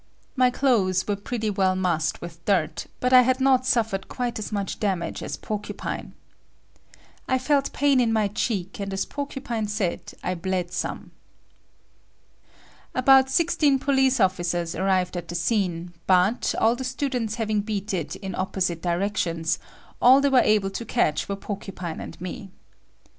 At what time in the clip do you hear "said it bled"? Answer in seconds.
9.67-10.71